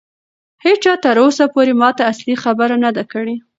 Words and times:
هیچا 0.65 0.93
تر 1.03 1.15
اوسه 1.23 1.45
پورې 1.53 1.73
ماته 1.81 2.03
اصلي 2.11 2.35
خبره 2.43 2.75
نه 2.83 2.89
ده 2.95 3.03
کړې. 3.11 3.35